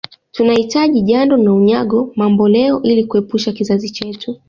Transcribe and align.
Tunahitaji 0.31 1.01
Jando 1.01 1.37
na 1.37 1.53
Unyago 1.53 2.11
mamboleo 2.15 2.81
Ili 2.83 3.03
kuepusha 3.03 3.51
kizazi 3.51 3.89
chetu 3.89 4.39